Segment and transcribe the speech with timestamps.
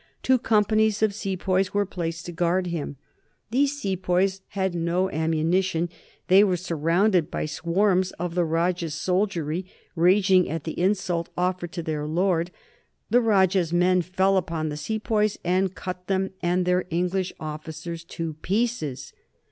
[0.23, 2.95] Two companies of sepoys were placed to guard him.
[3.51, 5.89] These sepoys had no ammunition;
[6.27, 11.83] they were surrounded by swarms of the Rajah's soldiery raging at the insult offered to
[11.83, 12.49] their lord.
[13.11, 18.33] The Rajah's men fell upon the sepoys and cut them and their English officers to
[18.41, 19.13] pieces.